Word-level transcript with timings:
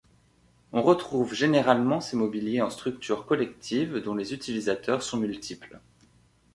On 0.73 0.81
retrouve 0.81 1.35
généralement 1.35 2.01
ces 2.01 2.17
mobiliers 2.17 2.63
en 2.63 2.71
structures 2.71 3.27
collectives 3.27 3.97
dont 4.01 4.15
les 4.15 4.33
utilisateurs 4.33 5.03
sont 5.03 5.17
multiples. 5.17 5.79